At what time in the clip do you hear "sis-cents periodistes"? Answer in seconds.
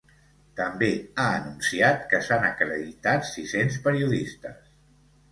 3.33-4.73